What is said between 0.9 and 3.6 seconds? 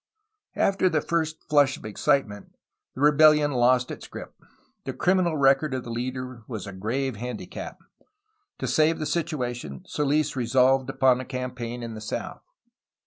first flush of excitement, the rebelUon